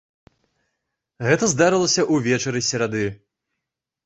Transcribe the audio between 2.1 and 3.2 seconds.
ўвечары серады.